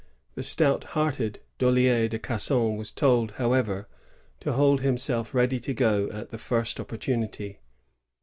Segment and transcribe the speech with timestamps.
[0.33, 3.87] The stout hearted DoUier de Casson was told, how ever,
[4.39, 7.57] to hold himself ready to go at the first oppor tunity.